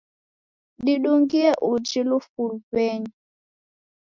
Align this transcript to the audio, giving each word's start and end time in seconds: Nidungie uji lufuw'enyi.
Nidungie 0.83 1.49
uji 1.71 1.99
lufuw'enyi. 2.09 3.11